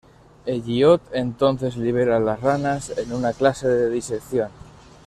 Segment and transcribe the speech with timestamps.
[0.47, 4.49] Elliott entonces libera las ranas en una clase de disección.